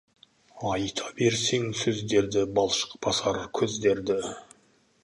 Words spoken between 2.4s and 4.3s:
балшық басар көздерді.